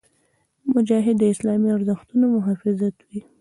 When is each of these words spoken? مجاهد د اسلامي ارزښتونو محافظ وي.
مجاهد 0.73 1.15
د 1.19 1.23
اسلامي 1.33 1.69
ارزښتونو 1.77 2.25
محافظ 2.35 2.77
وي. 3.07 3.19